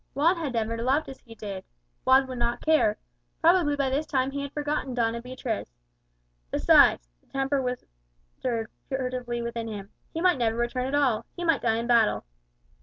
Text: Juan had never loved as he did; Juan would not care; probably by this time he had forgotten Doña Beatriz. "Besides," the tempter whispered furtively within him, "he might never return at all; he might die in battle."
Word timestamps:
Juan 0.15 0.35
had 0.37 0.53
never 0.53 0.81
loved 0.81 1.09
as 1.09 1.19
he 1.19 1.35
did; 1.35 1.63
Juan 2.05 2.25
would 2.25 2.39
not 2.39 2.65
care; 2.65 2.97
probably 3.39 3.75
by 3.75 3.91
this 3.91 4.07
time 4.07 4.31
he 4.31 4.41
had 4.41 4.51
forgotten 4.51 4.95
Doña 4.95 5.21
Beatriz. 5.21 5.75
"Besides," 6.49 7.07
the 7.21 7.27
tempter 7.27 7.61
whispered 7.61 8.71
furtively 8.89 9.43
within 9.43 9.67
him, 9.67 9.91
"he 10.11 10.19
might 10.19 10.39
never 10.39 10.57
return 10.57 10.87
at 10.87 10.95
all; 10.95 11.25
he 11.35 11.43
might 11.43 11.61
die 11.61 11.77
in 11.77 11.85
battle." 11.85 12.23